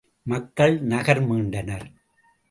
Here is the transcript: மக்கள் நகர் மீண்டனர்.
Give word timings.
மக்கள் 0.23 0.81
நகர் 0.81 1.21
மீண்டனர். 1.31 1.85